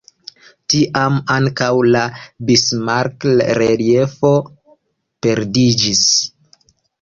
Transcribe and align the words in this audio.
Tiam 0.73 1.17
ankaŭ 1.33 1.67
la 1.95 2.01
Bismarck-reliefo 2.49 4.33
perdiĝis. 5.27 6.03